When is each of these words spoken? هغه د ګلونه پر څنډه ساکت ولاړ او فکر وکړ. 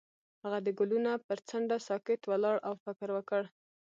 هغه 0.43 0.57
د 0.65 0.67
ګلونه 0.79 1.11
پر 1.27 1.39
څنډه 1.49 1.77
ساکت 1.87 2.21
ولاړ 2.25 2.57
او 2.67 2.73
فکر 2.85 3.07
وکړ. 3.13 3.41